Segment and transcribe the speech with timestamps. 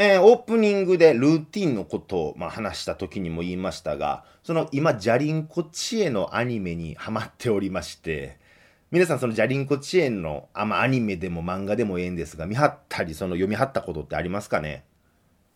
[0.00, 8.38] えー、オープニングでルーティンのことを、まあ、話した時にも言いましたが、その今、ジャリンコチエのアニメにハマっておりまして、
[8.92, 14.84] 皆さんそのジャリンコチエの、あ、まあ、アニメでも漫画でもええんですが、見張ったり、その読み張ったことってありますかね？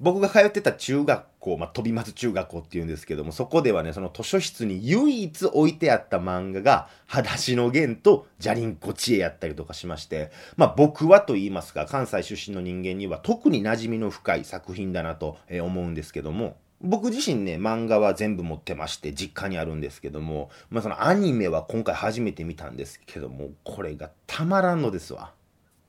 [0.02, 25.30] 僕が通ってた中学校、まあ、飛松中学校っていうんですけども、そこではね、その図書室に唯一置いてあった漫画が、裸足の弦とジャリンコ知恵やったりとかしまして、まあ僕はと言いますか、関西出身の人間には特に馴染みの深い作品だなと思うんですけども、僕自身ね、漫画は全部持ってまして、実家にあるんですけども、まあそのアニメは今回初めて見たんですけども、これがたまらんのですわ。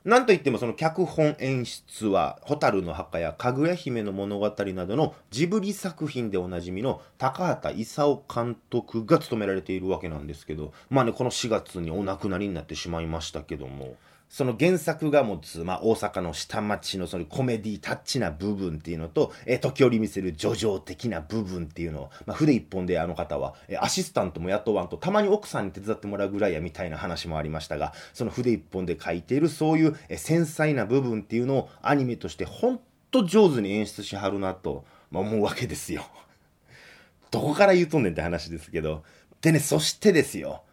[0.05, 13.95] なんといってもその脚本演出は、蛍の墓やかぐや姫の物語などのジブリ作品でおなじみの高畑勲監督が務められているわけなんですけど、まあね、この4月にお亡くなりになってしまいましたけども、
[14.34, 32.79] その原作が持つ、まあ、大阪の下町のそのコメディタッチな部分っていうのと、え時折見せる叙情的な部分っていうのを、まあ、筆一本であの方は、えアシスタントも雇わんと、たまに奥さんに手伝ってもらうぐらいやみたいな話もありましたが、その筆一本で書いているそういう、え繊細な部分っていうのをアニメとしてほん
[33.12, 36.07] と上手に演出しはるなと、まあ、思うわけですよ。
[37.29, 39.04] どこから言うとんねんって話ですけど。
[39.41, 40.63] でね、そしてですよ。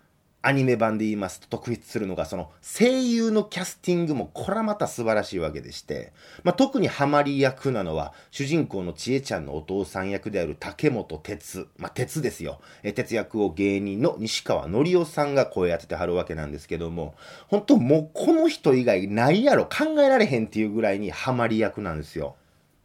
[0.43, 6.13] アニメ版で言いますと特筆するのがその声優のキャスティングもこれはまた素晴らしいわけでして、
[6.45, 12.61] まあ、特にハマり役なのは主人公のちえちゃんのお父さん役である竹本哲、まあ、哲ですよ。
[12.83, 17.15] え哲役を芸人の西川のりおさんが声当ててはるわけなんですけども、
[17.49, 22.37] 本当もうこの人以外ないやろ考えられへんっていうぐらいにハマり役なんですよ。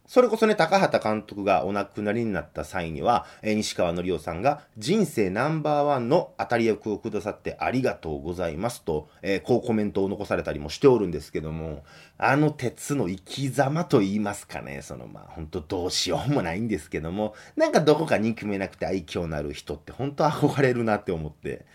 [0.06, 11.84] それこそね、高畑監督がお亡くなりになった際には、えー、西川のりおさんが人生ナンバーワンの当たり役をくださってありがとうございますと、えー、こうコメントを残されたりもしておるんですけども、
[12.18, 21.66] あの鉄の生き様と言いますかね、そのまあ本当どうしようもないんですけども、なんかどこか憎めなくて愛嬌のある人って本当憧れるなって思って、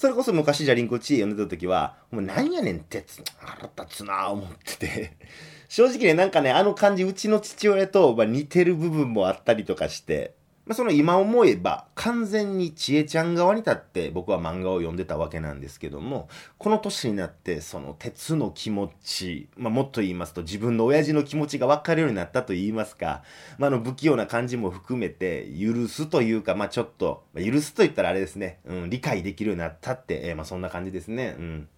[0.00, 5.12] それこそ昔じゃリンコチー読んでた時は、もうなんやねん、ってつ、腹立つなぁ思ってて。
[5.68, 10.32] 正直ね、なんかね、あの感じ、うちの父親と、まあ、似てる部分もあったりとかして、
[10.70, 23.24] まあ、その今思えば、完全にちえちゃん側に立って僕は漫画を読んでたわけなんですけども、この年になって、その鉄の気持ち、まあ、もっと言いますと自分の親父の気持ちが分かるようになったと言いますか、
[23.58, 31.34] まあ、あの不器用な感じも含めて、許すというか、まあ、ちょっと、ま、許すと言ったらあれですね、うん、理解できるようになったって、えー、ま、そんな感じですね。
[31.36, 31.68] うん。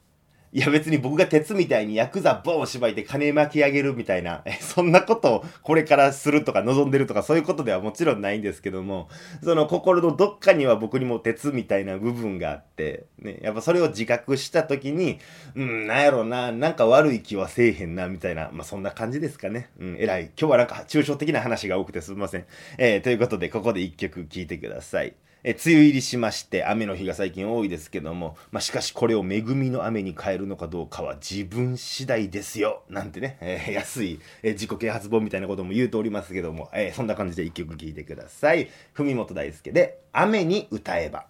[0.55, 9.09] いや別に僕が鉄みたいにヤクザボーン縛いて金巻き上げるみたいな、 そんなことをこれからするとか望んでるとかそういうことではもちろんないんですけども、
[9.43, 15.21] その心のどっかには僕にも鉄みたいな部分があって、ね、やっぱそれを自覚した時に、
[15.55, 19.71] うん、なんやろな、なんか悪い気はせえへんな、みたいな、まあそんな感じですかね。
[19.81, 20.25] うん、偉い。
[20.39, 22.45] 今日はなんか抽象的な話が多くてすみません。
[22.77, 25.15] えー、ということでここで一曲聴いてください。
[25.45, 38.71] え梅雨入りしまして雨の日が最近多いですけども、まあ、しかしこれを恵みの雨に変えるのかどうかは自分次第ですよなんてね、えー、安い、えー、自己啓発本みたいなことも言うておりますけども、えー、そんな感じで一曲聴いてください。
[38.95, 41.27] 文元大輔で「雨に歌えば」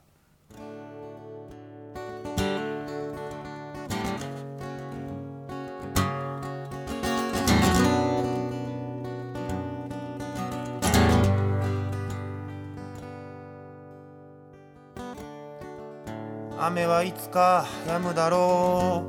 [16.65, 19.03] 雨はいつか止むだろ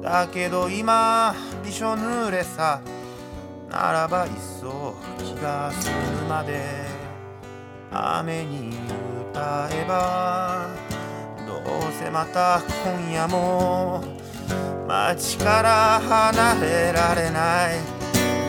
[0.00, 0.02] う。
[0.02, 1.32] だけど今
[1.64, 2.80] びしょ濡れさ。
[3.70, 5.90] ならばいっそ気が済
[6.24, 6.60] むまで。
[7.92, 8.76] 雨に
[9.30, 10.66] 歌えば。
[11.46, 14.02] どうせまた今夜も。
[14.88, 17.76] 街から離れられない。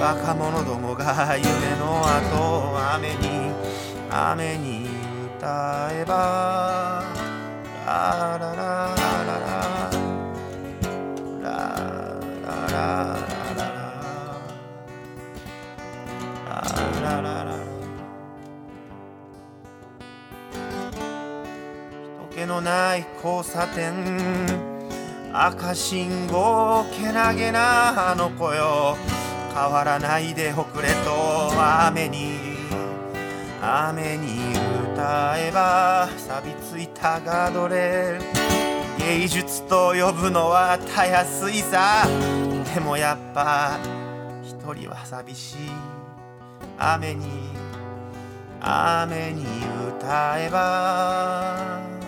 [0.02, 1.48] バカ者どもが夢
[1.78, 2.76] の後。
[2.96, 3.52] 雨に
[4.10, 4.88] 雨に
[5.38, 7.29] 歌えば。
[7.90, 9.90] ラララララララ。
[11.42, 11.50] ラ
[12.46, 13.18] ララ
[17.02, 17.58] ラララ
[22.30, 23.92] 人気のない交差点。
[25.34, 28.98] 赤信号けなげなあの子よ。
[29.52, 31.52] 変わらないでおくれと
[31.88, 32.38] 雨に。
[33.64, 34.69] 雨に歌
[35.38, 38.22] えば錆びついたガードレール。
[39.00, 42.06] 芸術と呼ぶのはたやすいさ。
[42.74, 43.80] でもやっぱ
[44.44, 45.58] 一人は寂しい。
[46.78, 47.26] 雨に
[48.62, 49.46] 雨に
[49.98, 51.99] 歌えば。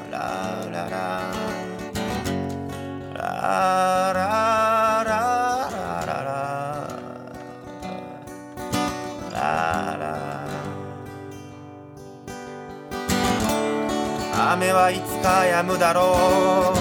[14.62, 16.76] 雨はいつか止むだろ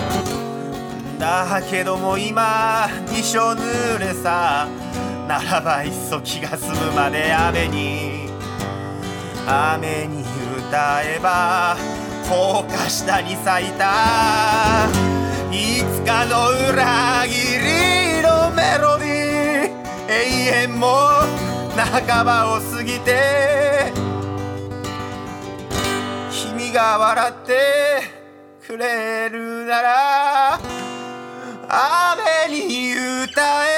[1.17, 4.69] うだけども今びしょ濡れさ
[5.27, 8.29] ならばいっそ気が済むまで雨に。
[9.47, 10.23] 雨に
[10.59, 11.75] 歌えば
[12.29, 14.87] 高架下に咲いた。
[15.51, 20.13] いつかの裏切りのメロディー。
[20.13, 20.87] 永遠も
[21.77, 23.50] 半ばを過ぎて
[26.71, 27.53] 君が笑って
[28.65, 30.61] くれるなら
[31.69, 32.93] 雨に
[33.25, 33.70] 歌え。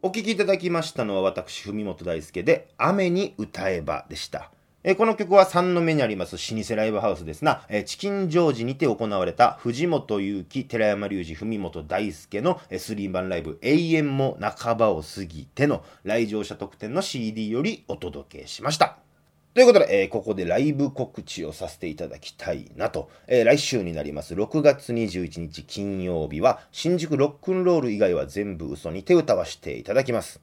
[0.00, 4.52] お聴きいただきましたのは私、文本大輔で、雨に歌えばでした。
[4.84, 19.07] えこの曲は3の目にあります老舗ライブハウスですな、えチキンジョージにて行われた藤本勇樹、寺山隆二、文本大輔のえースリーマンライブ永遠も半ばを過ぎての来場者特典の CD よりお届けしました。
[19.58, 30.40] ということで、えーここでライブ告知をさせていただきたいなと、えー来週になります6月21日金曜日は新宿ロックンロール以外は全部嘘に手歌わしていただきます。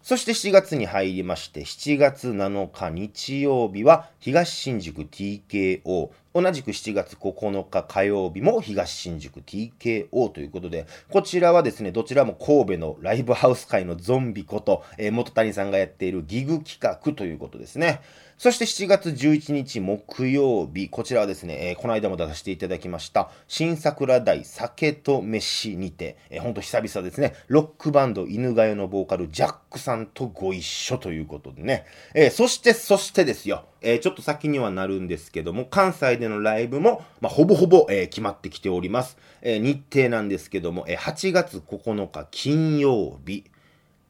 [0.00, 6.10] そして7月に入りまして、7月7日日曜日は東新宿 TKO。
[6.34, 18.00] 同じく7月9日火曜日も東新宿 TKO ということで、こちらはですね、どちらも神戸のライブハウス界のゾンビこと、えー元谷さんがやっているギグ企画ということですね。
[18.38, 31.84] そして7月11日木曜日、こちらはですね、えーこの間も出させていただきました、新桜台酒と飯にて、えー、ほんと久々ですね、ロックバンド犬飼のボーカルジャックさんとご一緒ということでね、
[32.14, 39.16] えーそしてそしてですよ、えちょっと先にはなるんですけども、関西でのライブも、まあ、ほぼほぼ、えー決まってきております。
[39.42, 43.44] えー日程なんですけども、えー8月9日金曜日、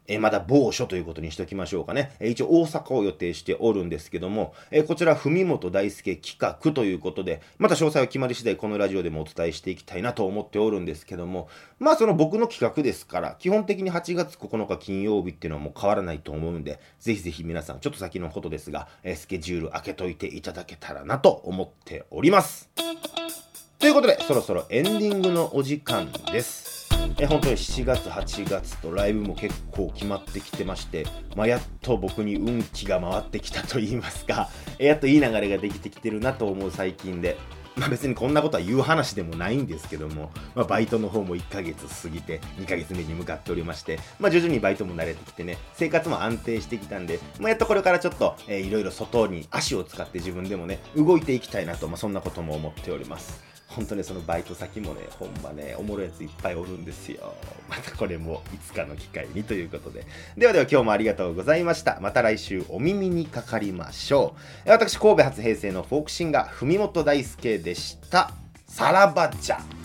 [0.09, 2.13] えまだ某所ということにしておきましょうかね。
[2.21, 22.69] え一応大阪を予定しておるんですけども、えこちら、文本大輔企画ということで、また詳細は決まり次第このラジオでもお伝えしていきたいなと思っておるんですけども、まあその僕の企画ですから、基本的に8月9日金曜日っていうのはもう変わらないと思うんで、ぜひぜひ皆さん、ちょっと先のことですが、えスケジュール開けといていただけたらなと思っております。
[23.79, 26.72] ということで、そろそろエンディングのお時間です。
[27.19, 31.07] え本当に7月、8月とライブも結構決まってきてまして、
[31.37, 34.49] まあ、やっと僕に運気が回ってきたと言いますか、
[34.79, 37.37] えやっといい流れができてきてるなと思う最近で、
[37.77, 53.53] まあ、別にこんなことは言う話でもないんですけども、まあ、バイトの方も1ヶ月過ぎて2ヶ月目に向かっておりまして、まあ、徐々にバイトも慣れてきてね生活も安定してきたんで、まあ、やっとこれからちょっと、えーいろいろ外に足を使って自分でもね動いていきたいなと、まあ、そんなことも思っております。
[53.75, 57.35] 本当ねそのバイト先もねほんまねおもろいやついっぱいおるんですよ。
[57.69, 60.05] またこれもいつかの機会にということで。
[60.37, 61.99] ではでは今日もありがとうございました。
[62.01, 64.35] また来週お耳にかかりましょ
[64.67, 64.71] う。
[64.71, 68.33] 私神戸初平成のフォークシンガー文本大輔でした。
[68.67, 69.82] さらばじゃ。